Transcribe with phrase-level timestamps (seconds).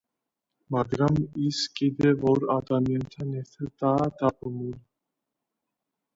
[0.75, 1.19] მაგრამ
[1.49, 4.73] ის კიდევ ორ ადამიანთან ერთადაა დაბმული.